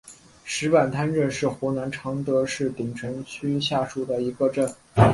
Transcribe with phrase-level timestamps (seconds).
[0.43, 4.67] 石板滩镇是湖南常德市鼎城区下属的一个镇。